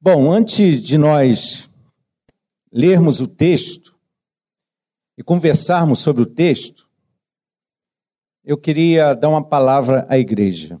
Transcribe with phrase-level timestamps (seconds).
[0.00, 1.68] Bom, antes de nós
[2.70, 3.98] lermos o texto
[5.16, 6.88] e conversarmos sobre o texto,
[8.44, 10.80] eu queria dar uma palavra à igreja.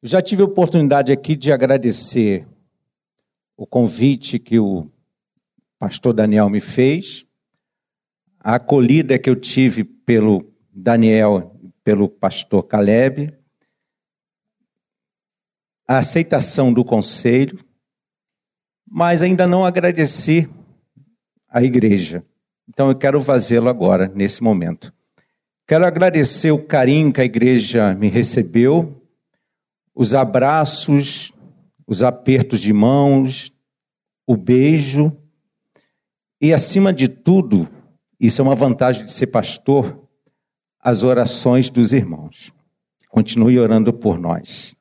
[0.00, 2.46] Eu já tive a oportunidade aqui de agradecer
[3.56, 4.88] o convite que o
[5.76, 7.26] pastor Daniel me fez,
[8.38, 13.36] a acolhida que eu tive pelo Daniel e pelo pastor Caleb,
[15.84, 17.68] a aceitação do conselho,
[18.90, 20.50] mas ainda não agradeci
[21.48, 22.24] à igreja.
[22.68, 24.92] Então eu quero fazê-lo agora, nesse momento.
[25.66, 29.00] Quero agradecer o carinho que a igreja me recebeu,
[29.94, 31.32] os abraços,
[31.86, 33.52] os apertos de mãos,
[34.26, 35.16] o beijo
[36.40, 37.68] e, acima de tudo,
[38.18, 40.08] isso é uma vantagem de ser pastor,
[40.80, 42.52] as orações dos irmãos.
[43.08, 44.74] Continue orando por nós.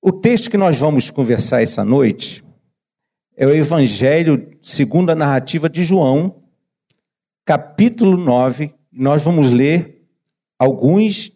[0.00, 2.44] O texto que nós vamos conversar essa noite
[3.40, 6.44] é o Evangelho segundo a narrativa de João,
[7.42, 8.74] capítulo 9.
[8.92, 10.06] Nós vamos ler
[10.58, 11.32] alguns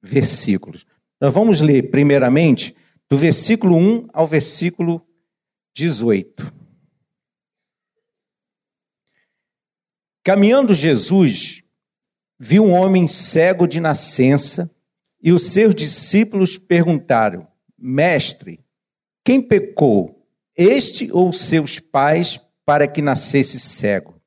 [0.00, 0.86] versículos.
[1.20, 2.74] Nós vamos ler, primeiramente,
[3.06, 5.06] do versículo 1 ao versículo
[5.74, 6.50] 18.
[10.24, 11.62] Caminhando Jesus,
[12.38, 14.70] viu um homem cego de nascença
[15.22, 17.46] e os seus discípulos perguntaram:
[17.78, 18.64] Mestre,
[19.22, 20.21] quem pecou?
[20.56, 24.20] Este ou seus pais, para que nascesse cego?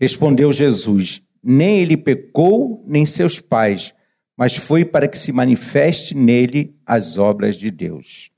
[0.00, 3.94] Respondeu Jesus: Nem ele pecou, nem seus pais,
[4.36, 8.30] mas foi para que se manifeste nele as obras de Deus.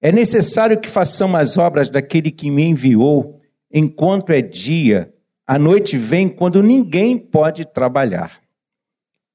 [0.00, 5.12] É necessário que façamos as obras daquele que me enviou enquanto é dia,
[5.46, 8.40] a noite vem quando ninguém pode trabalhar.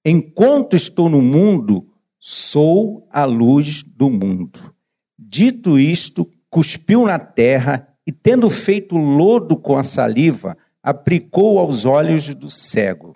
[0.03, 1.87] Enquanto estou no mundo,
[2.19, 4.73] sou a luz do mundo.
[5.17, 12.33] Dito isto, cuspiu na terra e, tendo feito lodo com a saliva, aplicou aos olhos
[12.33, 13.13] do cego,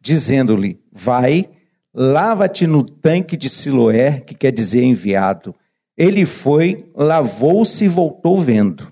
[0.00, 1.50] dizendo-lhe: Vai,
[1.92, 5.54] lava-te no tanque de Siloé, que quer dizer enviado.
[5.94, 8.90] Ele foi, lavou-se e voltou vendo.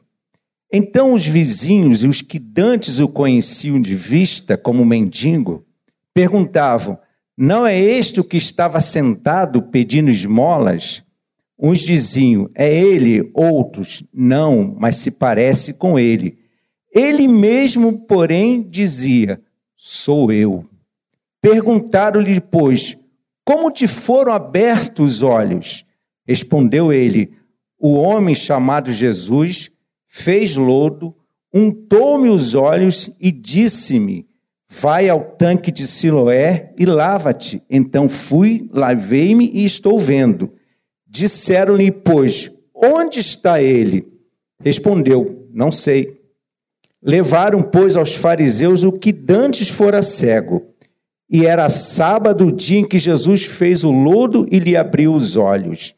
[0.71, 5.65] Então os vizinhos e os que dantes o conheciam de vista como mendigo,
[6.13, 6.99] perguntavam:
[7.35, 11.06] Não é este o que estava sentado pedindo esmolas?
[11.59, 16.37] Uns diziam, é ele, outros, não, mas se parece com ele.
[16.95, 19.41] Ele mesmo, porém, dizia,
[19.75, 20.65] sou eu.
[21.41, 22.99] Perguntaram-lhe, pois,
[23.45, 25.87] como te foram abertos os olhos?
[26.27, 27.33] Respondeu ele,
[27.79, 29.71] o homem chamado Jesus
[30.07, 31.15] fez lodo,
[31.53, 34.27] untou-me os olhos e disse-me,
[34.69, 37.63] vai ao tanque de Siloé e lava-te.
[37.71, 40.53] Então fui, lavei-me e estou vendo.
[41.17, 44.07] Disseram-lhe, pois, onde está ele?
[44.63, 46.21] Respondeu, não sei.
[47.03, 50.63] Levaram, pois, aos fariseus o que dantes fora cego.
[51.31, 55.39] E era sábado o dia em que Jesus fez o lodo e lhe abriu os
[55.39, 55.95] olhos.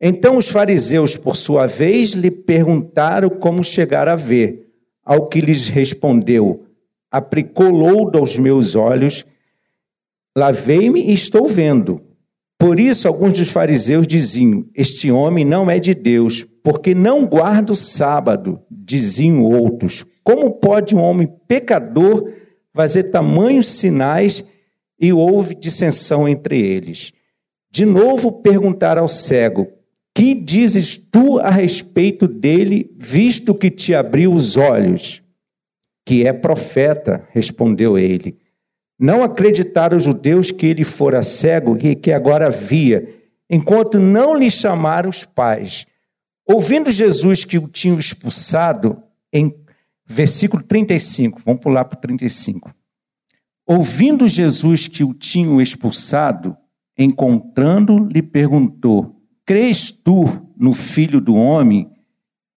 [0.00, 4.70] Então os fariseus, por sua vez, lhe perguntaram como chegar a ver.
[5.04, 6.64] Ao que lhes respondeu:
[7.10, 9.26] Aplicou lodo aos meus olhos,
[10.34, 12.00] lavei-me e estou vendo.
[12.64, 17.74] Por isso, alguns dos fariseus diziam: Este homem não é de Deus, porque não guarda
[17.74, 18.58] o sábado.
[18.70, 22.32] Diziam outros: Como pode um homem pecador
[22.72, 24.42] fazer tamanhos sinais?
[24.98, 27.12] E houve dissensão entre eles.
[27.70, 29.68] De novo perguntaram ao cego:
[30.14, 35.22] Que dizes tu a respeito dele, visto que te abriu os olhos?
[36.02, 38.38] Que é profeta, respondeu ele.
[38.98, 43.08] Não acreditaram os judeus que ele fora cego e que agora via,
[43.50, 45.86] enquanto não lhe chamaram os pais.
[46.46, 49.02] Ouvindo Jesus que o tinham expulsado,
[49.32, 49.54] em
[50.06, 52.72] versículo 35, vamos pular para o 35.
[53.66, 56.56] Ouvindo Jesus que o tinham expulsado,
[56.98, 60.24] encontrando, lhe perguntou: Crês tu
[60.56, 61.90] no filho do homem?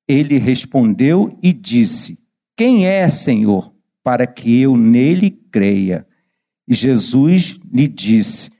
[0.07, 2.19] Ele respondeu e disse:
[2.55, 3.73] Quem é, Senhor,
[4.03, 6.06] para que eu nele creia?
[6.67, 8.51] E Jesus lhe disse: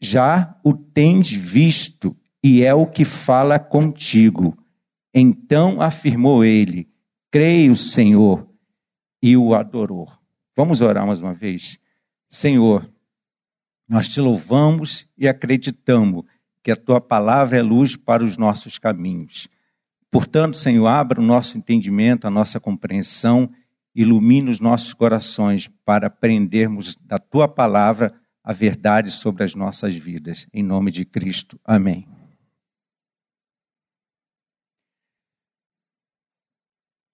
[0.00, 4.56] Já o tens visto, e é o que fala contigo.
[5.14, 6.88] Então afirmou ele:
[7.30, 8.48] Creio, Senhor,
[9.22, 10.10] e o adorou.
[10.56, 11.78] Vamos orar mais uma vez?
[12.28, 12.90] Senhor,
[13.88, 16.24] nós te louvamos e acreditamos
[16.62, 19.48] que a tua palavra é luz para os nossos caminhos.
[20.10, 23.50] Portanto, Senhor, abra o nosso entendimento, a nossa compreensão
[23.94, 28.12] ilumine os nossos corações para aprendermos da tua palavra
[28.42, 30.46] a verdade sobre as nossas vidas.
[30.52, 31.58] Em nome de Cristo.
[31.64, 32.06] Amém.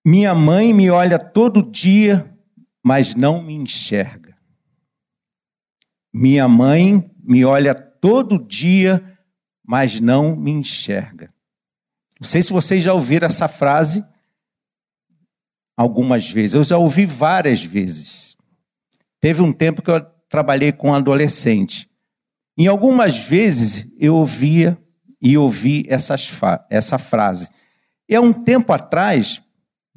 [0.05, 2.35] Minha mãe me olha todo dia,
[2.82, 4.37] mas não me enxerga.
[6.12, 9.19] Minha mãe me olha todo dia,
[9.65, 11.32] mas não me enxerga.
[12.19, 14.05] Não sei se vocês já ouviram essa frase
[15.81, 16.53] algumas vezes.
[16.53, 18.37] Eu já ouvi várias vezes.
[19.19, 21.88] Teve um tempo que eu trabalhei com um adolescente.
[22.55, 24.77] Em algumas vezes eu ouvia
[25.23, 26.31] e ouvi essas,
[26.69, 27.49] essa frase.
[28.06, 29.43] E há um tempo atrás,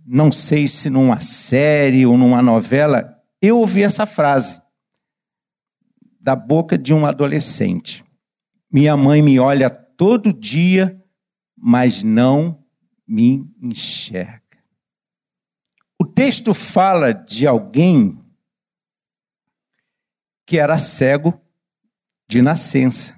[0.06, 4.62] não sei se numa série ou numa novela, eu ouvi essa frase
[6.18, 8.06] da boca de um adolescente.
[8.72, 10.98] Minha mãe me olha todo dia,
[11.58, 12.64] mas não
[13.06, 14.43] me enxerga.
[16.14, 18.20] Texto fala de alguém
[20.46, 21.40] que era cego
[22.28, 23.16] de nascença.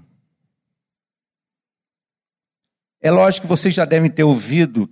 [3.02, 4.90] É lógico que vocês já devem ter ouvido,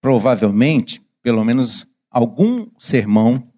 [0.00, 3.50] provavelmente, pelo menos algum sermão,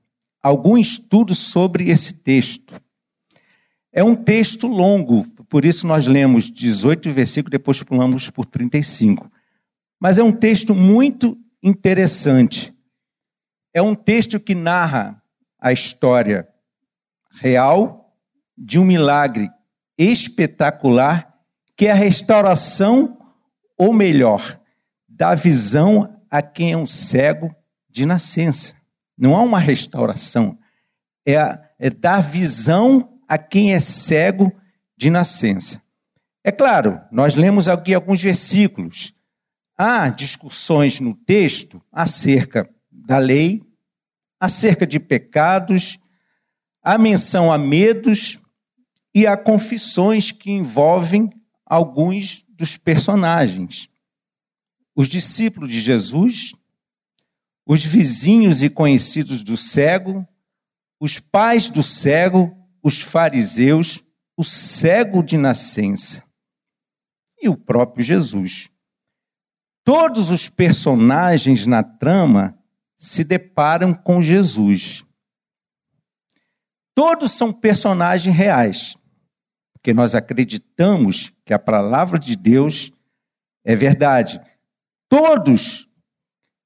[0.43, 2.81] algum estudo sobre esse texto.
[3.93, 9.31] É um texto longo, por isso nós lemos 18 versículos, depois pulamos por 35.
[10.01, 12.74] Mas é um texto muito interessante.
[13.75, 15.21] É um texto que narra
[15.61, 16.49] a história
[17.33, 18.15] real
[18.57, 19.51] de um milagre
[19.99, 21.35] espetacular,
[21.77, 23.19] que é a restauração,
[23.77, 24.61] ou melhor,
[25.09, 27.55] da visão a quem é um cego
[27.91, 28.75] de nascença.
[29.19, 30.57] Não há uma restauração,
[31.27, 31.35] é,
[31.79, 34.53] é dar visão a quem é cego
[34.97, 35.83] de nascença.
[36.45, 39.15] É claro, nós lemos aqui alguns versículos.
[39.77, 42.69] Há discussões no texto acerca
[43.05, 43.63] da lei,
[44.41, 45.99] acerca de pecados,
[46.83, 48.39] a menção a medos
[49.15, 51.31] e a confissões que envolvem
[51.65, 53.89] alguns dos personagens.
[54.95, 56.53] Os discípulos de Jesus,
[57.67, 60.27] os vizinhos e conhecidos do cego,
[61.01, 64.03] os pais do cego, os fariseus,
[64.37, 66.23] o cego de nascença
[67.41, 68.69] e o próprio Jesus.
[69.85, 72.59] Todos os personagens na trama
[72.97, 75.05] se deparam com Jesus.
[76.95, 78.97] Todos são personagens reais,
[79.73, 82.93] porque nós acreditamos que a palavra de Deus
[83.65, 84.41] é verdade.
[85.09, 85.89] Todos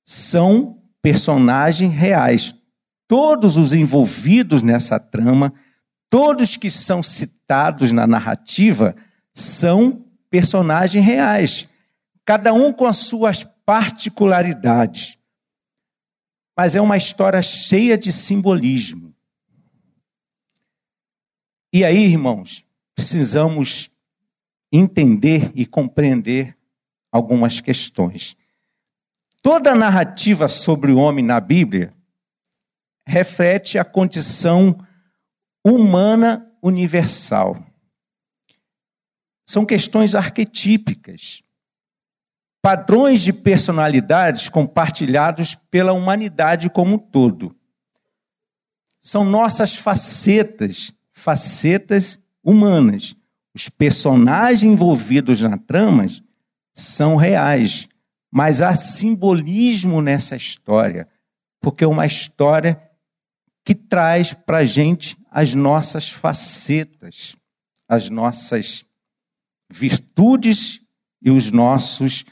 [0.05, 2.55] são personagens reais.
[3.07, 5.53] Todos os envolvidos nessa trama,
[6.11, 8.95] todos que são citados na narrativa,
[9.33, 11.69] são personagens reais,
[12.25, 15.18] cada um com as suas particularidades
[16.59, 19.15] mas é uma história cheia de simbolismo.
[21.73, 22.67] E aí, irmãos,
[22.97, 23.93] precisamos
[24.73, 26.59] entender e compreender
[27.13, 28.37] algumas questões.
[29.41, 31.95] Toda a narrativa sobre o homem na Bíblia
[33.07, 34.85] reflete a condição
[35.65, 37.65] humana universal.
[39.47, 41.41] São questões arquetípicas
[42.63, 47.55] padrões de personalidades compartilhados pela humanidade como um todo.
[49.01, 53.15] São nossas facetas, facetas humanas.
[53.55, 56.07] Os personagens envolvidos na trama
[56.73, 57.89] são reais,
[58.31, 61.09] mas há simbolismo nessa história,
[61.61, 62.81] porque é uma história
[63.65, 67.37] que traz para a gente as nossas facetas,
[67.89, 68.85] as nossas
[69.71, 70.81] virtudes
[71.21, 72.25] e os nossos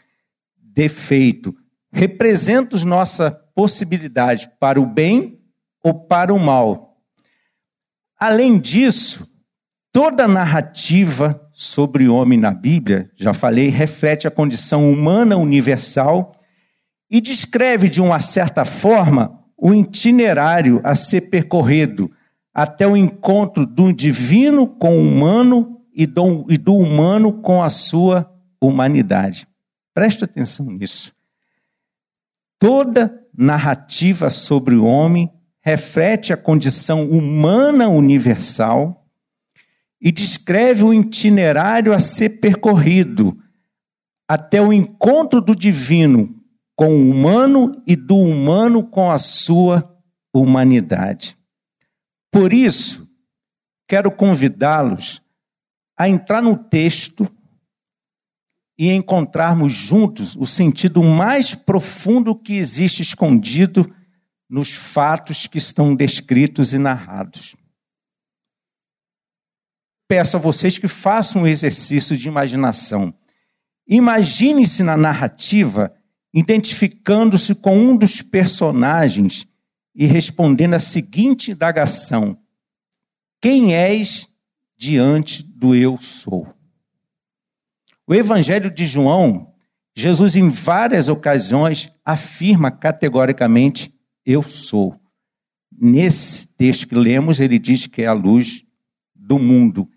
[0.76, 1.56] defeito,
[1.90, 5.40] representa nossa possibilidade para o bem
[5.83, 6.99] ou para o mal.
[8.21, 9.26] Além disso,
[9.90, 16.33] toda a narrativa sobre o homem na Bíblia, já falei, reflete a condição humana universal
[17.11, 22.11] e descreve de uma certa forma o itinerário a ser percorrido
[22.52, 27.71] até o encontro do divino com o humano e do, e do humano com a
[27.71, 28.30] sua
[28.61, 29.49] humanidade.
[29.97, 31.11] Preste atenção nisso.
[32.59, 39.09] Toda narrativa sobre o homem reflete a condição humana universal
[39.99, 43.38] e descreve o itinerário a ser percorrido
[44.29, 49.99] até o encontro do divino com o humano e do humano com a sua
[50.31, 51.38] humanidade.
[52.31, 53.09] Por isso,
[53.88, 55.23] quero convidá-los
[55.97, 57.26] a entrar no texto
[58.78, 63.90] e encontrarmos juntos o sentido mais profundo que existe escondido
[64.49, 67.56] nos fatos que estão descritos e narrados.
[70.09, 73.12] Peço a vocês que façam um exercício de imaginação.
[73.88, 75.92] Imagine-se na narrativa
[76.33, 79.47] identificando-se com um dos personagens
[79.95, 82.38] e respondendo a seguinte indagação:
[83.40, 84.28] Quem és
[84.76, 86.56] diante do eu sou?
[88.07, 89.53] O Evangelho de João,
[89.95, 93.93] Jesus, em várias ocasiões, afirma categoricamente:
[94.25, 94.95] Eu sou.
[95.73, 98.65] Nesse texto que lemos, ele diz que é a luz
[99.15, 99.91] do mundo.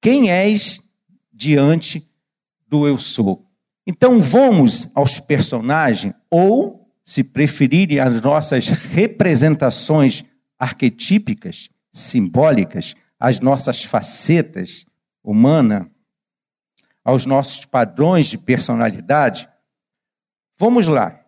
[0.00, 0.80] Quem és
[1.32, 2.08] diante
[2.66, 3.46] do eu sou?
[3.86, 10.24] Então vamos aos personagens, ou, se preferirem, as nossas representações
[10.58, 14.86] arquetípicas, simbólicas, as nossas facetas
[15.22, 15.86] humanas,
[17.04, 19.48] aos nossos padrões de personalidade.
[20.58, 21.18] Vamos lá.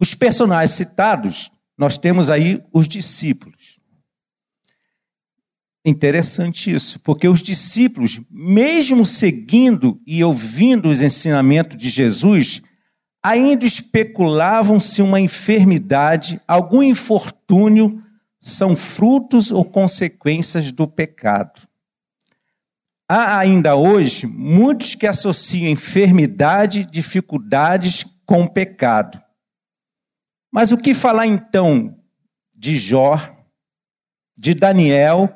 [0.00, 3.80] Os personagens citados, nós temos aí os discípulos.
[5.84, 12.62] Interessante isso, porque os discípulos, mesmo seguindo e ouvindo os ensinamentos de Jesus,
[13.22, 18.02] ainda especulavam se uma enfermidade, algum infortúnio,
[18.40, 21.68] são frutos ou consequências do pecado.
[23.14, 29.22] Há ainda hoje muitos que associam enfermidade, dificuldades com pecado.
[30.50, 31.94] Mas o que falar então
[32.54, 33.20] de Jó,
[34.34, 35.30] de Daniel,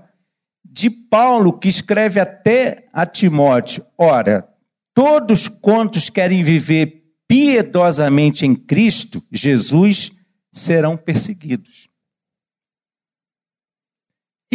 [0.65, 4.49] de Paulo, que escreve até a Timóteo: Ora,
[4.95, 10.13] todos quantos querem viver piedosamente em Cristo Jesus
[10.51, 11.91] serão perseguidos.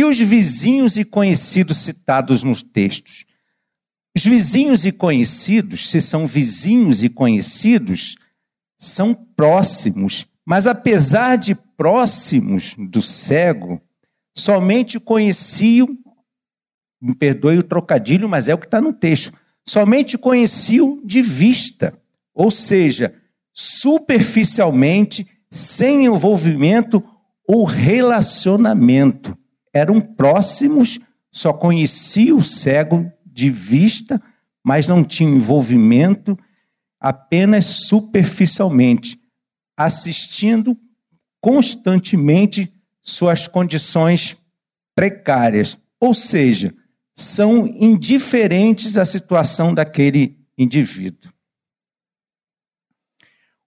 [0.01, 3.23] E os vizinhos e conhecidos citados nos textos?
[4.17, 8.15] Os vizinhos e conhecidos, se são vizinhos e conhecidos,
[8.75, 13.79] são próximos, mas apesar de próximos do cego,
[14.35, 15.95] somente conheciam
[16.99, 19.31] me perdoe o trocadilho, mas é o que está no texto.
[19.63, 21.93] Somente conheciam de vista,
[22.33, 23.13] ou seja,
[23.53, 27.03] superficialmente, sem envolvimento
[27.47, 29.37] ou relacionamento.
[29.73, 30.99] Eram próximos,
[31.31, 34.21] só conhecia o cego de vista,
[34.63, 36.37] mas não tinha envolvimento,
[36.99, 39.19] apenas superficialmente,
[39.77, 40.77] assistindo
[41.39, 44.37] constantemente suas condições
[44.93, 45.77] precárias.
[45.99, 46.75] Ou seja,
[47.15, 51.31] são indiferentes à situação daquele indivíduo.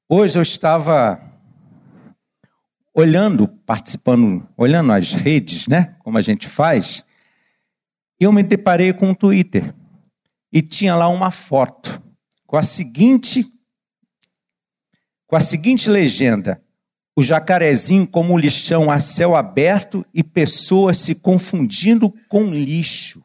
[0.08, 1.33] Hoje eu estava
[2.94, 7.04] olhando, participando, olhando as redes, né, como a gente faz,
[8.18, 9.74] eu me deparei com o Twitter.
[10.52, 12.00] E tinha lá uma foto
[12.46, 13.44] com a seguinte
[15.26, 16.62] com a seguinte legenda:
[17.16, 23.24] o jacarezinho como lixão a céu aberto e pessoas se confundindo com lixo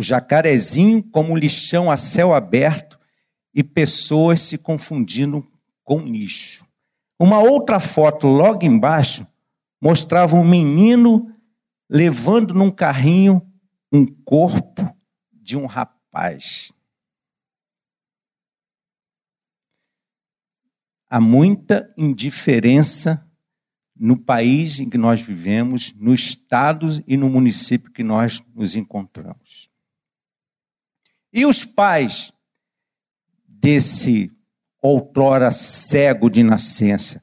[0.00, 2.98] o jacarezinho como lixão a céu aberto
[3.54, 5.46] e pessoas se confundindo
[5.84, 6.66] com lixo.
[7.22, 9.26] Uma outra foto logo embaixo
[9.78, 11.30] mostrava um menino
[11.86, 13.46] levando num carrinho
[13.92, 14.96] um corpo
[15.30, 16.72] de um rapaz.
[21.10, 23.22] Há muita indiferença
[23.94, 29.68] no país em que nós vivemos, no estado e no município que nós nos encontramos.
[31.30, 32.32] E os pais
[33.46, 34.32] desse
[34.82, 37.22] outrora cego de nascença?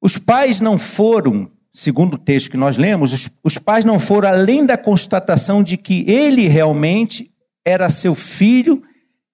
[0.00, 4.28] Os pais não foram, segundo o texto que nós lemos, os, os pais não foram
[4.28, 7.32] além da constatação de que ele realmente
[7.64, 8.82] era seu filho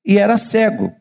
[0.04, 0.92] e era cego.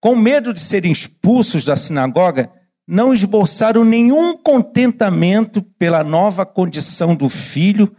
[0.00, 2.50] Com medo de serem expulsos da sinagoga,
[2.86, 7.92] não esboçaram nenhum contentamento pela nova condição do filho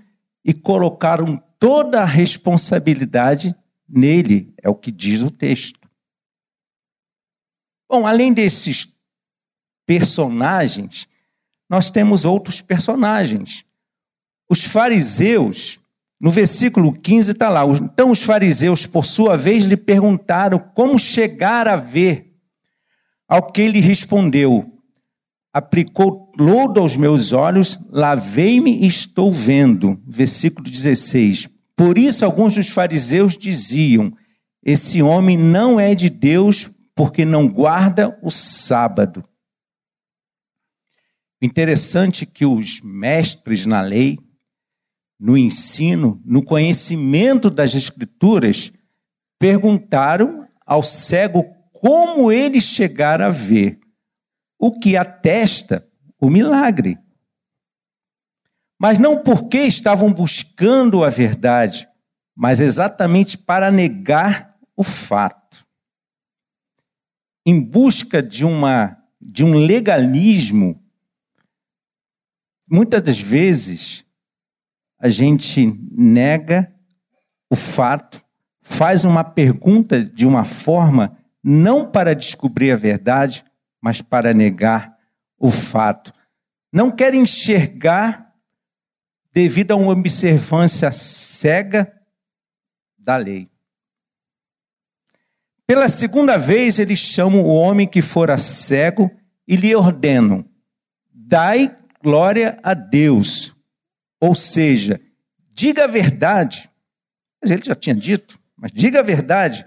[0.43, 3.53] e colocaram toda a responsabilidade
[3.87, 5.78] nele, é o que diz o texto.
[7.89, 8.87] Bom, além desses
[9.85, 11.07] personagens,
[11.67, 13.65] nós temos outros personagens.
[14.47, 15.79] Os fariseus,
[16.19, 17.65] no versículo 15 está lá.
[17.65, 22.35] Então os fariseus, por sua vez, lhe perguntaram como chegar a ver.
[23.27, 24.71] Ao que ele respondeu:
[25.51, 29.99] aplicou lodo aos meus olhos, lavei-me e estou vendo.
[30.07, 31.47] Versículo 16.
[31.75, 34.13] Por isso, alguns dos fariseus diziam:
[34.63, 36.69] Esse homem não é de Deus
[36.99, 39.23] porque não guarda o sábado.
[41.41, 44.19] Interessante que os mestres na lei,
[45.17, 48.73] no ensino, no conhecimento das Escrituras,
[49.39, 53.79] perguntaram ao cego como ele chegar a ver
[54.59, 55.89] o que atesta
[56.19, 56.99] o milagre.
[58.77, 61.87] Mas não porque estavam buscando a verdade,
[62.35, 65.68] mas exatamente para negar o fato.
[67.49, 70.79] Em busca de, uma, de um legalismo,
[72.69, 74.05] muitas das vezes
[74.99, 76.71] a gente nega
[77.49, 78.23] o fato,
[78.61, 83.43] faz uma pergunta de uma forma não para descobrir a verdade,
[83.81, 84.95] mas para negar
[85.35, 86.13] o fato.
[86.71, 88.31] Não quer enxergar
[89.33, 91.91] devido a uma observância cega
[92.95, 93.49] da lei.
[95.69, 99.07] Pela segunda vez, eles chamam o homem que fora cego
[99.47, 100.43] e lhe ordenam:
[101.13, 103.55] dai glória a Deus.
[104.19, 104.99] Ou seja,
[105.53, 106.67] diga a verdade.
[107.39, 109.63] Mas ele já tinha dito, mas diga a verdade,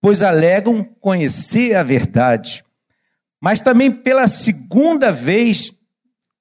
[0.00, 2.64] pois alegam conhecer a verdade.
[3.38, 5.74] Mas também pela segunda vez,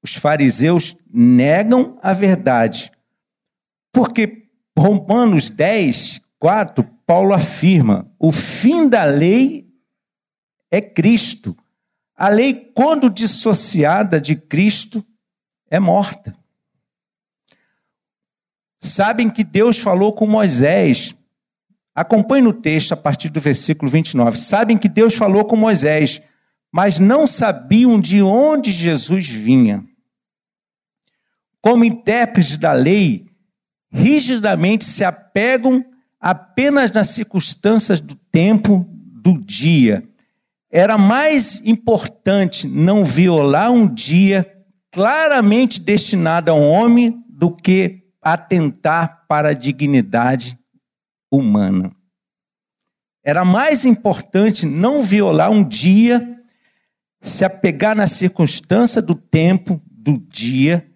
[0.02, 2.90] os fariseus negam a verdade.
[3.92, 4.48] Porque
[4.80, 9.66] Romanos 10, 4 Paulo afirma: o fim da lei
[10.70, 11.58] é Cristo.
[12.14, 15.06] A lei, quando dissociada de Cristo,
[15.70, 16.36] é morta.
[18.80, 21.16] Sabem que Deus falou com Moisés.
[21.96, 24.38] Acompanhe no texto a partir do versículo 29.
[24.38, 26.22] Sabem que Deus falou com Moisés,
[26.72, 29.84] mas não sabiam de onde Jesus vinha.
[31.62, 33.26] Como intérpretes da lei,
[33.92, 35.84] rigidamente se apegam
[36.20, 40.08] apenas nas circunstâncias do tempo do dia.
[40.70, 44.52] Era mais importante não violar um dia
[44.92, 50.58] claramente destinado a um homem do que atentar para a dignidade
[51.32, 51.92] humana.
[53.24, 56.42] Era mais importante não violar um dia,
[57.22, 60.90] se apegar na circunstância do tempo, do dia,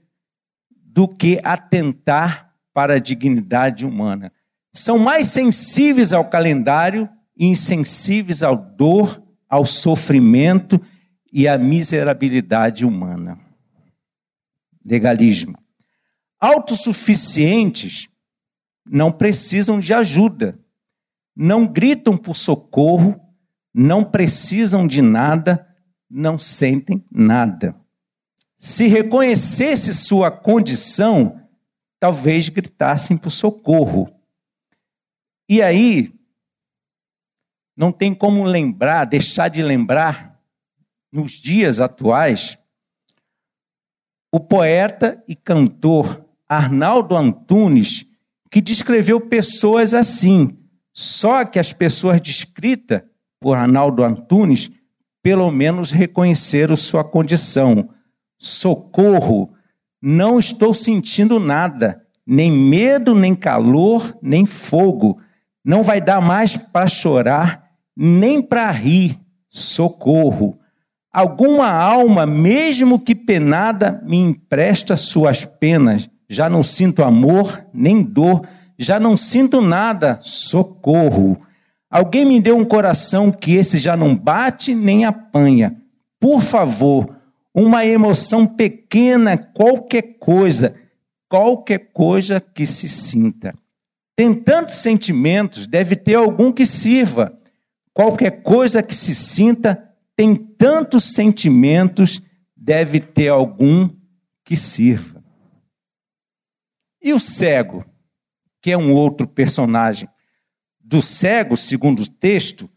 [0.70, 4.32] do que atentar para a dignidade humana
[4.74, 10.82] são mais sensíveis ao calendário e insensíveis ao dor, ao sofrimento
[11.32, 13.40] e à miserabilidade humana.
[14.84, 15.58] Legalismo.
[16.40, 18.10] Autossuficientes
[18.86, 20.58] não precisam de ajuda,
[21.36, 23.20] não gritam por socorro,
[23.74, 25.68] não precisam de nada,
[26.10, 27.76] não sentem nada.
[28.58, 31.40] Se reconhecesse sua condição,
[32.00, 34.21] talvez gritassem por socorro
[35.54, 36.14] e aí,
[37.76, 40.40] não tem como lembrar, deixar de lembrar,
[41.12, 42.58] nos dias atuais,
[44.32, 48.06] o poeta e cantor Arnaldo Antunes,
[48.50, 50.58] que descreveu pessoas assim.
[50.94, 53.02] Só que as pessoas descritas
[53.38, 54.72] por Arnaldo Antunes,
[55.22, 57.90] pelo menos reconheceram sua condição.
[58.40, 59.54] Socorro,
[60.02, 65.20] não estou sentindo nada, nem medo, nem calor, nem fogo
[65.64, 69.20] não vai dar mais para chorar, nem para rir.
[69.50, 70.58] Socorro.
[71.14, 76.10] Alguma alma, mesmo que penada, me empresta suas penas.
[76.30, 78.48] Já não sinto amor, nem dor,
[78.80, 80.20] já não sinto nada.
[80.22, 81.38] Socorro.
[81.90, 85.76] Alguém me deu um coração que esse já não bate nem apanha.
[86.18, 87.14] Por favor,
[87.54, 90.74] uma emoção pequena, qualquer coisa,
[91.28, 93.54] qualquer coisa que se sinta.
[94.16, 97.38] Tem tantos sentimentos, deve ter algum que sirva.
[97.94, 102.22] Qualquer coisa que se sinta, tem tantos sentimentos,
[102.56, 103.90] deve ter algum
[104.44, 105.24] que sirva.
[107.02, 107.84] E o cego,
[108.62, 110.08] que é um outro personagem?
[110.80, 112.70] Do cego, segundo o texto,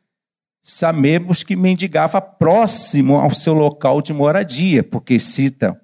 [0.62, 5.79] sabemos que mendigava próximo ao seu local de moradia, porque cita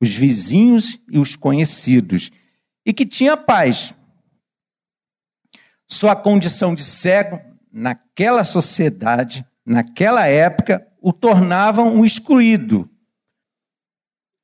[0.00, 2.30] os vizinhos e os conhecidos,
[2.86, 3.92] e que tinha paz,
[5.90, 7.40] sua condição de cego,
[7.72, 12.88] naquela sociedade, naquela época, o tornavam um excluído.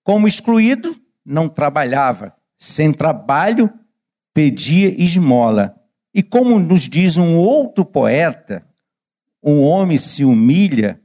[0.03, 2.35] Como excluído, não trabalhava.
[2.59, 3.73] Sem trabalho,
[4.35, 5.77] pedia esmola.
[6.13, 8.67] E como nos diz um outro poeta,
[9.43, 11.01] um homem se humilha,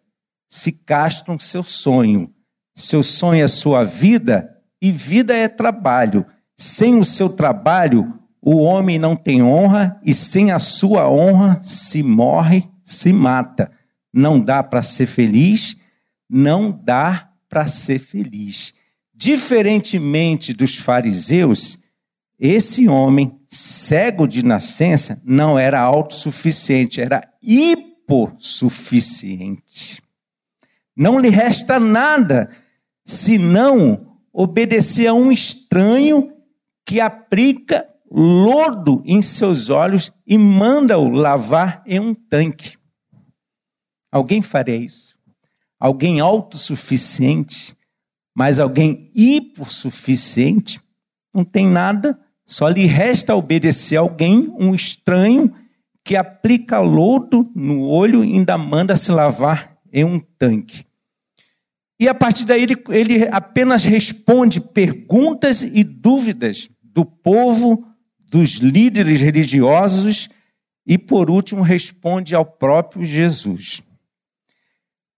[0.47, 2.33] se castra seu sonho.
[2.73, 6.25] Seu sonho é sua vida e vida é trabalho.
[6.55, 12.01] Sem o seu trabalho, o homem não tem honra e sem a sua honra se
[12.01, 13.71] morre, se mata.
[14.11, 15.77] Não dá para ser feliz,
[16.27, 18.73] não dá para ser feliz.
[19.13, 21.77] Diferentemente dos fariseus,
[22.39, 30.01] esse homem, cego de nascença, não era autossuficiente, era hipossuficiente.
[30.95, 32.49] Não lhe resta nada
[33.05, 36.33] senão obedecer a um estranho
[36.83, 42.77] que aplica lodo em seus olhos e manda-o lavar em um tanque.
[44.11, 45.15] Alguém faria isso?
[45.79, 47.75] Alguém autossuficiente,
[48.35, 50.81] mas alguém hipossuficiente?
[51.33, 55.53] Não tem nada, só lhe resta obedecer alguém, um estranho,
[56.03, 60.85] que aplica lodo no olho e ainda manda se lavar em um tanque.
[61.99, 67.85] E a partir daí ele, ele apenas responde perguntas e dúvidas do povo,
[68.31, 70.29] dos líderes religiosos
[70.87, 73.83] e, por último, responde ao próprio Jesus.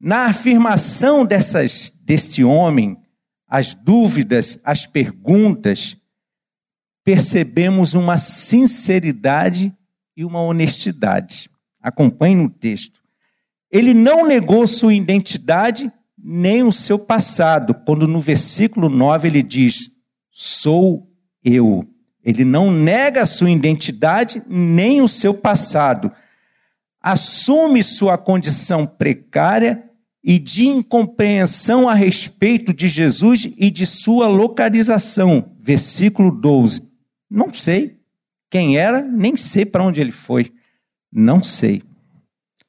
[0.01, 2.97] Na afirmação dessas, deste homem,
[3.47, 5.95] as dúvidas, as perguntas,
[7.03, 9.71] percebemos uma sinceridade
[10.17, 11.51] e uma honestidade.
[11.79, 12.99] Acompanhe no texto.
[13.71, 19.91] Ele não negou sua identidade nem o seu passado, quando no versículo 9 ele diz:
[20.31, 21.07] Sou
[21.43, 21.92] eu.
[22.23, 26.11] Ele não nega sua identidade nem o seu passado.
[27.01, 29.83] Assume sua condição precária
[30.23, 35.51] e de incompreensão a respeito de Jesus e de sua localização.
[35.59, 36.81] Versículo 12.
[37.29, 37.97] Não sei
[38.49, 40.53] quem era, nem sei para onde ele foi.
[41.11, 41.83] Não sei.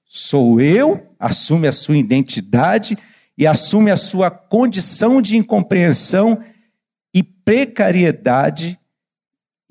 [0.04, 2.98] Sou eu, assume a sua identidade
[3.38, 6.40] e assume a sua condição de incompreensão
[7.12, 8.78] e precariedade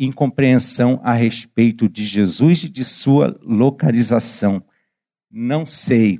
[0.06, 4.64] incompreensão a respeito de Jesus e de sua localização.
[5.32, 6.20] Não sei.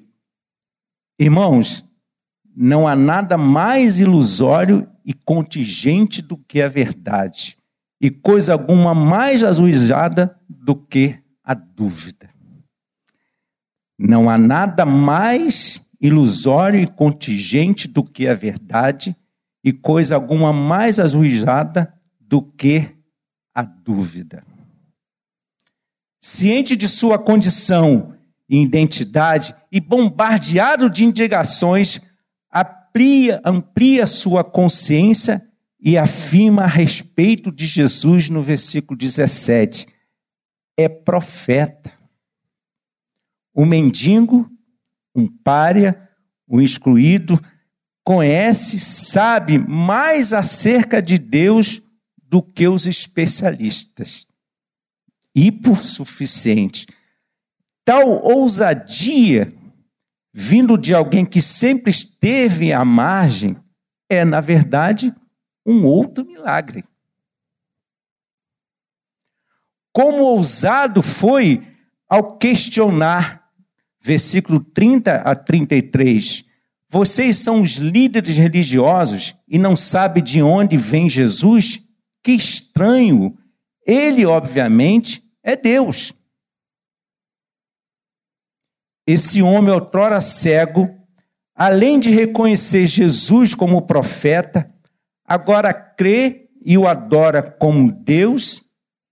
[1.20, 1.86] Irmãos,
[2.56, 7.58] não há nada mais ilusório e contingente do que a verdade,
[8.00, 12.30] e coisa alguma mais azuizada do que a dúvida.
[13.98, 19.16] Não há nada mais ilusório e contingente do que a verdade,
[19.64, 22.90] e coisa alguma mais azuizada do que
[23.54, 24.44] a dúvida.
[26.20, 28.16] Ciente de sua condição
[28.50, 32.02] e identidade e bombardeado de indicações,
[32.54, 35.46] amplia, amplia sua consciência
[35.80, 39.88] e afirma a respeito de Jesus no versículo 17:
[40.78, 41.92] é profeta.
[43.54, 44.50] O mendigo,
[45.14, 46.10] um pária,
[46.48, 47.40] um excluído,
[48.04, 51.83] conhece, sabe mais acerca de Deus
[52.34, 54.26] do que os especialistas.
[55.36, 56.88] Hipossuficiente.
[57.86, 59.54] Tal ousadia,
[60.34, 63.56] vindo de alguém que sempre esteve à margem,
[64.10, 65.14] é, na verdade,
[65.64, 66.84] um outro milagre.
[69.92, 71.68] Como ousado foi
[72.10, 73.48] ao questionar,
[74.02, 76.44] versículo 30 a 33,
[76.90, 81.84] vocês são os líderes religiosos e não sabem de onde vem Jesus?
[82.24, 83.38] Que estranho!
[83.86, 86.14] Ele, obviamente, é Deus.
[89.06, 90.90] Esse homem, outrora cego,
[91.54, 94.74] além de reconhecer Jesus como profeta,
[95.26, 98.64] agora crê e o adora como Deus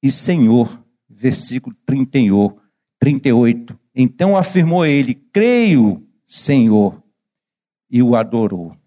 [0.02, 0.82] e Senhor.
[1.10, 3.78] Versículo 38.
[3.94, 7.04] Então afirmou ele: Creio, Senhor,
[7.90, 8.78] e o adorou.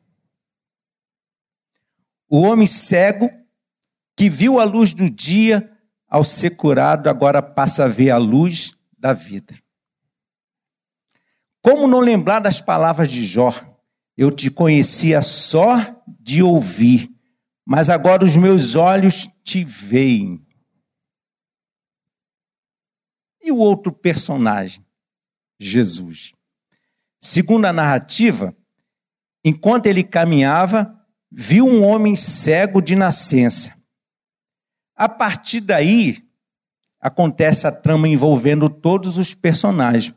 [2.28, 3.30] O homem cego
[4.16, 5.70] que viu a luz do dia,
[6.09, 9.59] ao ser curado, agora passa a ver a luz da vida.
[11.61, 13.53] Como não lembrar das palavras de Jó?
[14.16, 17.11] Eu te conhecia só de ouvir,
[17.66, 20.44] mas agora os meus olhos te veem.
[23.42, 24.85] E o outro personagem?
[25.59, 26.33] Jesus.
[27.20, 28.55] Segundo a narrativa,
[29.44, 30.94] enquanto ele caminhava,
[31.31, 33.74] viu um homem cego de nascença.
[34.96, 36.24] A partir daí,
[37.00, 40.14] acontece a trama envolvendo todos os personagens.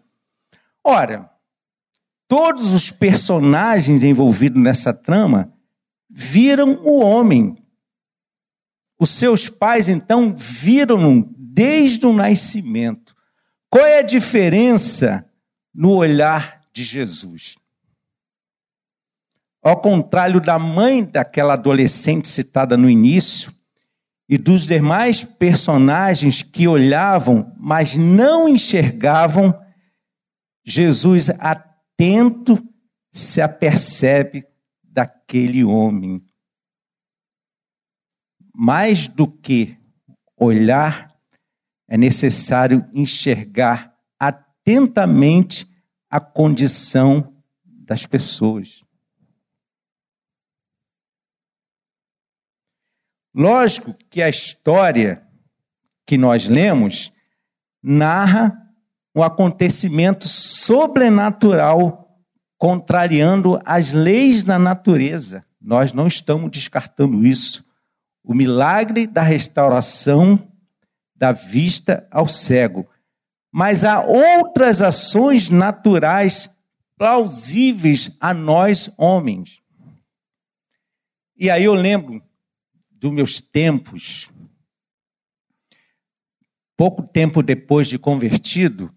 [0.84, 1.30] Ora,
[2.28, 5.54] todos os personagens envolvidos nessa trama
[6.10, 7.58] viram o homem.
[8.98, 13.16] Os seus pais, então, viram-no desde o nascimento.
[13.70, 15.30] Qual é a diferença
[15.74, 17.58] no olhar de Jesus?
[19.62, 23.54] Ao contrário da mãe daquela adolescente citada no início,
[24.30, 29.58] e dos demais personagens que olhavam, mas não enxergavam,
[30.66, 32.62] Jesus, atento,
[33.12, 34.46] se apercebe
[34.84, 36.22] daquele homem.
[38.54, 39.78] Mais do que
[40.36, 41.16] olhar,
[41.88, 45.66] é necessário enxergar atentamente
[46.10, 48.84] a condição das pessoas.
[53.38, 55.22] Lógico que a história
[56.08, 57.14] que nós lemos
[57.84, 58.52] narra
[59.14, 62.18] um acontecimento sobrenatural
[62.58, 65.46] contrariando as leis da natureza.
[65.62, 67.64] Nós não estamos descartando isso.
[68.24, 70.52] O milagre da restauração
[71.16, 72.90] da vista ao cego.
[73.52, 76.50] Mas há outras ações naturais
[76.98, 79.62] plausíveis a nós homens.
[81.38, 82.24] E aí eu lembro
[83.00, 84.30] dos meus tempos,
[86.76, 88.94] pouco tempo depois de convertido,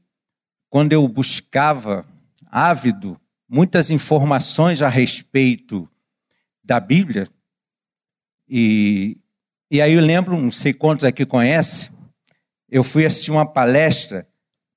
[0.69, 2.07] quando eu buscava,
[2.47, 5.89] ávido, muitas informações a respeito
[6.63, 7.29] da Bíblia,
[8.49, 9.19] e,
[9.71, 11.91] e aí eu lembro, não sei quantos aqui conhecem,
[12.69, 14.29] eu fui assistir uma palestra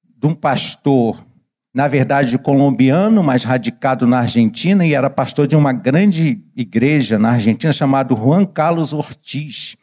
[0.03, 1.25] de um pastor
[1.73, 7.31] na verdade colombiano, mas radicado na Argentina, e era pastor de uma grande igreja na
[7.31, 9.75] Argentina chamado Juan Carlos Ortiz.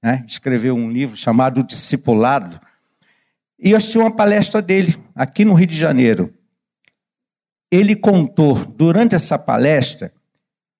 [0.00, 0.24] Né?
[0.26, 2.60] Escreveu um livro chamado Discipulado.
[3.58, 6.32] E eu assisti uma palestra dele, aqui no Rio de Janeiro.
[7.70, 10.12] Ele contou, durante essa palestra,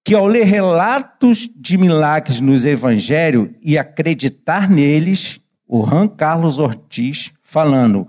[0.05, 7.33] que ao ler relatos de milagres nos evangelhos e acreditar neles, o Juan Carlos Ortiz
[7.42, 8.07] falando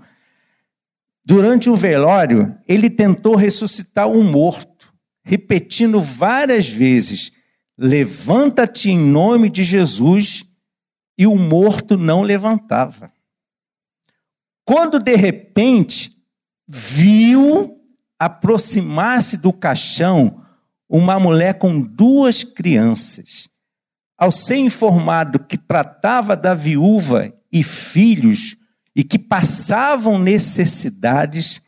[1.24, 4.92] Durante o velório, ele tentou ressuscitar um morto,
[5.24, 7.32] repetindo várias vezes:
[7.78, 10.44] Levanta-te em nome de Jesus,
[11.18, 13.10] e o morto não levantava.
[14.66, 16.14] Quando de repente
[16.66, 17.78] viu
[18.18, 20.42] aproximar-se do caixão
[20.88, 23.48] uma mulher com duas crianças.
[24.16, 28.56] Ao ser informado que tratava da viúva e filhos,
[28.94, 31.60] e que passavam necessidades,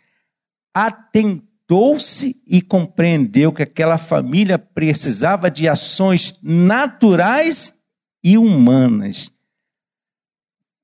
[0.72, 7.76] atentou-se e compreendeu que aquela família precisava de ações naturais
[8.22, 9.30] e humanas.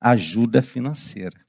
[0.01, 1.43] Ajuda financeira.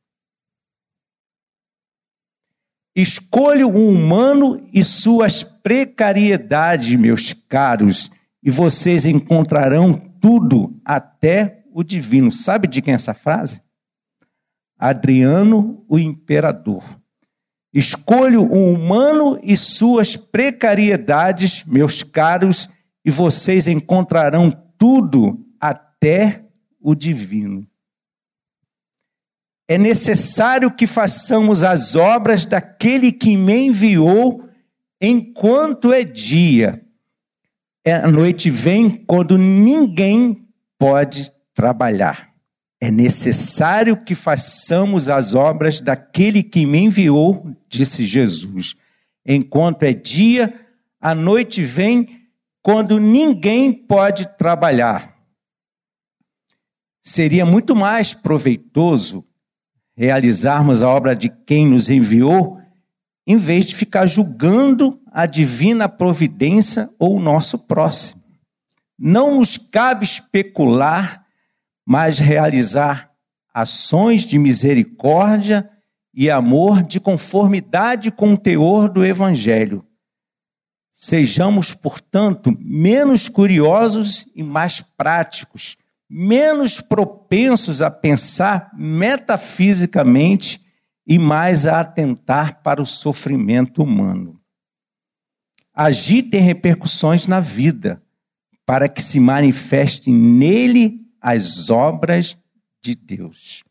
[2.95, 8.11] Escolha o humano e suas precariedades, meus caros,
[8.43, 12.31] e vocês encontrarão tudo, até o divino.
[12.31, 13.62] Sabe de quem é essa frase?
[14.83, 16.83] Adriano, o imperador.
[17.73, 22.69] Escolho o humano e suas precariedades, meus caros,
[23.05, 26.43] e vocês encontrarão tudo até
[26.81, 27.65] o divino.
[29.69, 34.43] É necessário que façamos as obras daquele que me enviou
[34.99, 36.85] enquanto é dia.
[37.85, 40.45] É, a noite vem quando ninguém
[40.77, 42.32] pode trabalhar.
[42.83, 48.75] É necessário que façamos as obras daquele que me enviou, disse Jesus.
[49.25, 50.53] Enquanto é dia,
[50.99, 52.27] a noite vem
[52.61, 55.15] quando ninguém pode trabalhar.
[57.01, 59.25] Seria muito mais proveitoso
[59.95, 62.59] realizarmos a obra de quem nos enviou,
[63.25, 68.21] em vez de ficar julgando a divina providência ou o nosso próximo.
[68.99, 71.22] Não nos cabe especular
[71.85, 73.11] mas realizar
[73.53, 75.69] ações de misericórdia
[76.13, 79.85] e amor de conformidade com o teor do Evangelho.
[80.91, 85.75] Sejamos, portanto, menos curiosos e mais práticos,
[86.07, 90.63] menos propensos a pensar metafisicamente
[91.05, 94.39] e mais a atentar para o sofrimento humano.
[95.73, 98.01] Agir tem repercussões na vida,
[98.65, 102.37] para que se manifeste nele as obras
[102.81, 103.63] de Deus.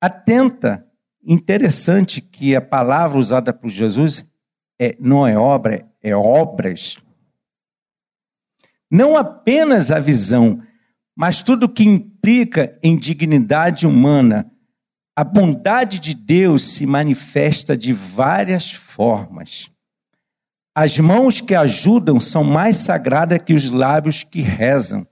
[0.00, 0.86] Atenta,
[1.22, 4.26] interessante que a palavra usada por Jesus
[4.80, 6.96] é, não é obra, é obras.
[8.90, 10.62] Não apenas a visão,
[11.14, 14.50] mas tudo que implica em dignidade humana.
[15.14, 19.70] A bondade de Deus se manifesta de várias formas.
[20.74, 25.06] As mãos que ajudam são mais sagradas que os lábios que rezam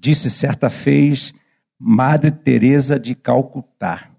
[0.00, 1.34] disse certa vez
[1.78, 4.10] Madre Teresa de Calcutá.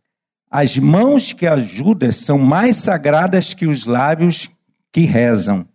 [0.49, 4.49] As mãos que ajudam são mais sagradas que os lábios
[4.91, 5.67] que rezam.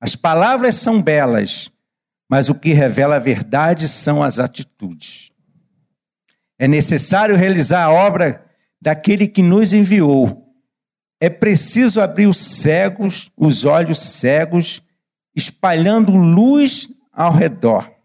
[0.00, 1.70] As palavras são belas,
[2.28, 5.30] mas o que revela a verdade são as atitudes.
[6.58, 8.44] É necessário realizar a obra
[8.80, 10.52] daquele que nos enviou.
[11.20, 14.82] É preciso abrir os cegos, os olhos cegos,
[15.34, 18.01] espalhando luz ao redor.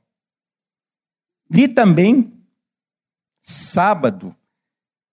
[1.50, 2.34] Li também,
[3.42, 4.36] sábado,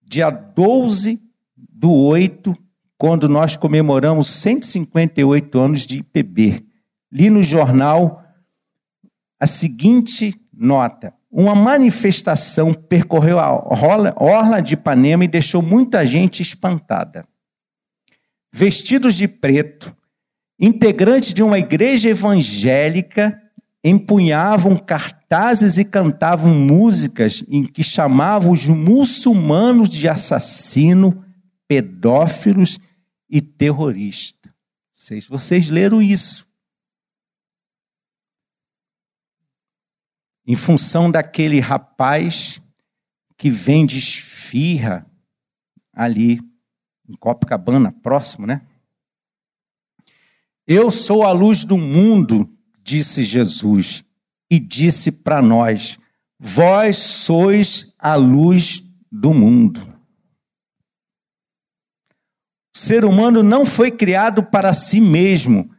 [0.03, 1.21] dia 12
[1.55, 2.55] do 8,
[2.97, 6.65] quando nós comemoramos 158 anos de IPB.
[7.11, 8.23] Li no jornal
[9.39, 17.27] a seguinte nota: uma manifestação percorreu a orla de Ipanema e deixou muita gente espantada.
[18.51, 19.95] Vestidos de preto,
[20.59, 23.41] integrantes de uma igreja evangélica
[23.87, 31.23] empunhavam cartazes e cantavam músicas em que chamavam os muçulmanos de assassino,
[31.67, 32.79] pedófilos
[33.29, 34.51] e terrorista.
[34.91, 36.51] Vocês, vocês leram isso.
[40.47, 42.59] Em função daquele rapaz
[43.37, 45.05] que vende esfirra
[45.93, 46.39] ali
[47.07, 48.65] em Copacabana, próximo, né?
[50.65, 52.54] Eu sou a luz do mundo,
[52.85, 54.05] disse Jesus,
[54.49, 55.97] e disse para nós:
[56.39, 59.81] Vós sois a luz do mundo.
[62.73, 65.71] O ser humano não foi criado para si mesmo,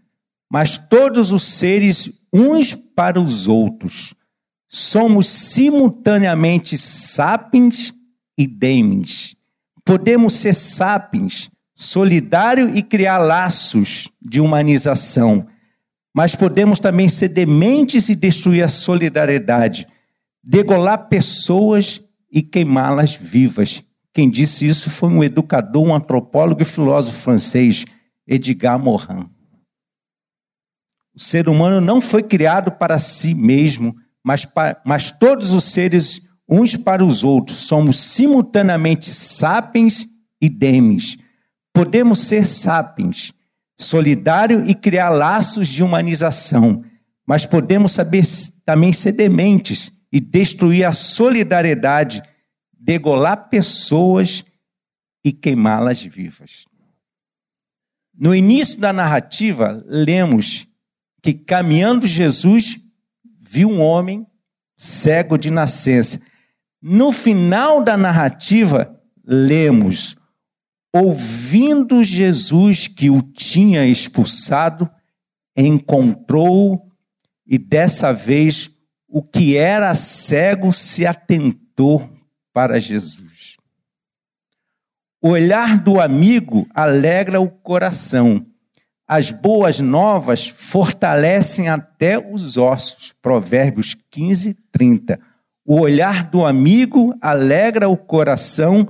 [0.51, 4.14] mas todos os seres uns para os outros.
[4.69, 7.95] Somos simultaneamente sapiens
[8.37, 9.37] e demens.
[9.85, 15.47] Podemos ser sapiens, solidário e criar laços de humanização,
[16.16, 19.87] mas podemos também ser dementes e destruir a solidariedade,
[20.42, 22.00] degolar pessoas
[22.33, 23.85] e queimá-las vivas.
[24.14, 27.85] Quem disse isso foi um educador, um antropólogo e filósofo francês,
[28.26, 29.29] Edgar Morin.
[31.14, 36.22] O ser humano não foi criado para si mesmo, mas, para, mas todos os seres,
[36.48, 40.07] uns para os outros, somos simultaneamente sapiens
[40.40, 41.18] e demes
[41.76, 43.35] Podemos ser sapiens,
[43.79, 46.85] solidário e criar laços de humanização,
[47.27, 48.25] mas podemos saber
[48.65, 52.23] também ser dementes e destruir a solidariedade,
[52.73, 54.45] degolar pessoas
[55.25, 56.65] e queimá-las vivas.
[58.19, 60.67] No início da narrativa, lemos
[61.23, 62.79] que caminhando Jesus
[63.41, 64.27] viu um homem
[64.77, 66.21] cego de nascença.
[66.81, 70.15] No final da narrativa, lemos
[70.94, 74.90] ouvindo Jesus que o tinha expulsado,
[75.57, 76.90] encontrou
[77.46, 78.70] e dessa vez
[79.09, 82.11] o que era cego se atentou
[82.53, 83.57] para Jesus.
[85.22, 88.46] O olhar do amigo alegra o coração.
[89.09, 93.12] As boas novas fortalecem até os ossos.
[93.22, 95.18] Provérbios 15, 30.
[95.64, 98.88] O olhar do amigo alegra o coração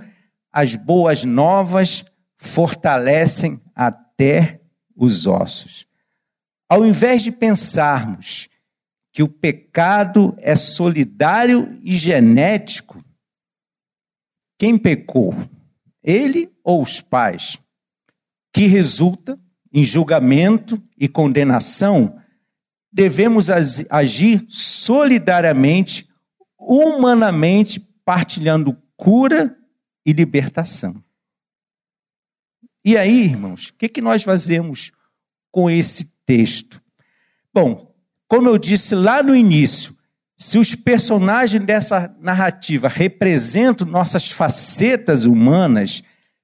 [0.56, 2.02] as boas novas
[2.38, 4.58] fortalecem até
[4.96, 5.86] os ossos.
[6.66, 8.48] Ao invés de pensarmos
[9.12, 13.04] que o pecado é solidário e genético,
[14.58, 15.34] quem pecou?
[16.02, 17.58] Ele ou os pais?
[18.50, 19.38] Que resulta
[19.70, 22.18] em julgamento e condenação,
[22.90, 23.48] devemos
[23.90, 26.08] agir solidariamente,
[26.58, 29.54] humanamente, partilhando cura
[30.06, 31.02] e libertação.
[32.84, 34.92] E aí, irmãos, o que, que nós fazemos
[35.50, 36.80] com esse texto?
[37.52, 37.92] Bom,
[38.28, 39.96] como eu disse lá no início,
[40.38, 46.02] se os personagens dessa narrativa representam nossas facetas humanas,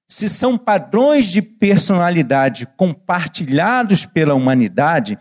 [0.09, 5.17] se são padrões de personalidade compartilhados pela humanidade,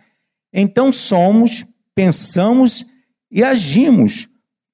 [0.51, 2.85] então somos, pensamos
[3.29, 4.27] e agimos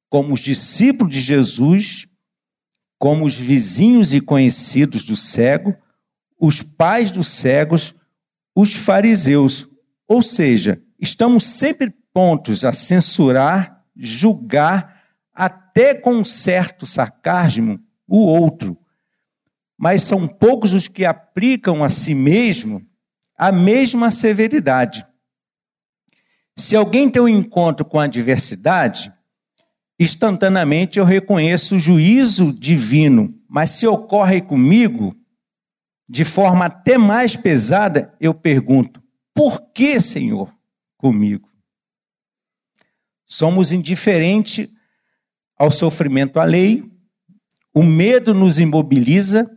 [0.10, 2.07] como os discípulos de Jesus
[2.98, 5.76] como os vizinhos e conhecidos do cego,
[6.40, 7.96] os pais dos cegos,
[8.56, 9.68] os fariseus.
[10.08, 18.78] Ou seja, estamos sempre prontos a censurar, julgar, até com um certo sarcasmo, o outro.
[19.78, 22.84] Mas são poucos os que aplicam a si mesmo
[23.38, 25.06] a mesma severidade.
[26.56, 29.14] Se alguém tem um encontro com a adversidade,
[30.00, 33.34] instantaneamente eu reconheço o juízo divino.
[33.50, 35.16] Mas se ocorre comigo,
[36.08, 39.02] de forma até mais pesada, eu pergunto:
[39.34, 40.54] por que, Senhor,
[40.98, 41.50] comigo?
[43.26, 44.70] Somos indiferentes
[45.58, 46.92] ao sofrimento alheio,
[47.74, 49.50] o medo nos imobiliza,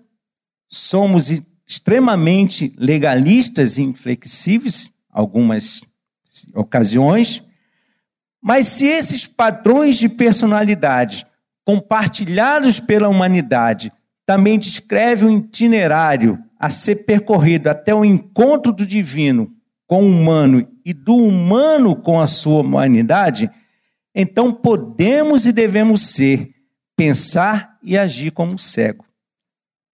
[0.69, 1.31] somos
[1.67, 5.83] extremamente legalistas e inflexíveis, algumas
[6.55, 7.43] ocasiões,
[8.43, 11.27] mas se esses padrões de personalidade
[11.65, 13.93] compartilhados pela humanidade
[14.25, 19.53] também descrevem um itinerário a ser percorrido até o encontro do divino
[19.87, 23.51] com o humano e do humano com a sua humanidade,
[24.15, 26.55] então podemos e devemos ser,
[26.97, 29.05] pensar e agir como cego.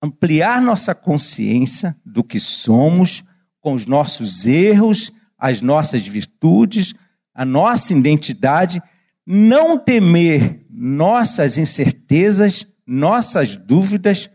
[0.02, 3.24] Ampliar nossa consciência do que somos,
[3.60, 6.94] com os nossos erros, as nossas virtudes,
[7.36, 8.82] a nossa identidade,
[9.26, 14.30] não temer nossas incertezas, nossas dúvidas,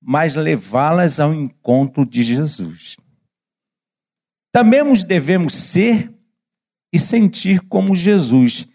[0.00, 2.96] mas levá-las ao encontro de Jesus.
[4.50, 6.10] Também devemos ser
[6.90, 8.66] e sentir como Jesus,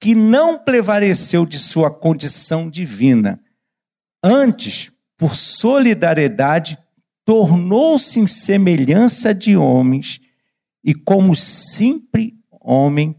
[0.00, 3.38] que não prevaleceu de sua condição divina.
[4.24, 6.78] Antes, por solidariedade,
[7.26, 10.20] tornou-se em semelhança de homens
[10.82, 12.39] e, como simples
[12.70, 13.16] homem,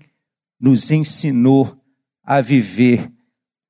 [0.59, 1.77] nos ensinou
[2.23, 3.11] a viver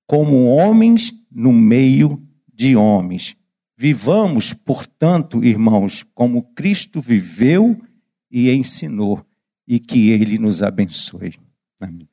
[0.06, 2.22] como homens no meio
[2.54, 3.36] de homens.
[3.76, 7.82] Vivamos, portanto, irmãos, como Cristo viveu
[8.30, 9.26] e ensinou,
[9.68, 11.40] e que Ele nos abençoe.
[11.80, 12.08] Amém.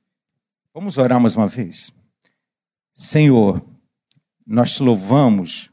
[0.72, 1.92] Vamos orar mais uma vez?
[2.94, 3.62] Senhor,
[4.46, 5.70] nós te louvamos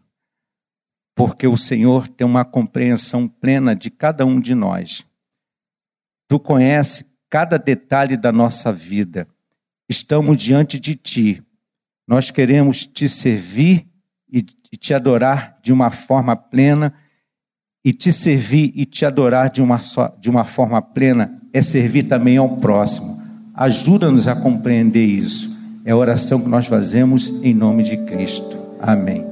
[1.15, 5.05] porque o Senhor tem uma compreensão plena de cada um de nós.
[6.27, 9.27] Tu conhece cada detalhe da nossa vida.
[9.89, 11.43] Estamos diante de Ti.
[12.07, 13.85] Nós queremos te servir
[14.31, 14.41] e
[14.77, 16.93] te adorar de uma forma plena.
[17.83, 22.03] E te servir e te adorar de uma, só, de uma forma plena é servir
[22.03, 23.21] também ao próximo.
[23.53, 25.53] Ajuda-nos a compreender isso.
[25.83, 28.55] É a oração que nós fazemos em nome de Cristo.
[28.79, 29.24] Amém.